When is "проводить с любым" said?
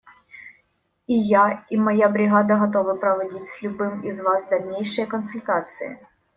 2.95-4.01